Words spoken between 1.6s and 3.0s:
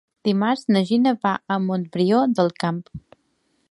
Montbrió del Camp.